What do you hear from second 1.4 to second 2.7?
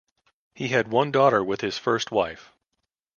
with his first wife.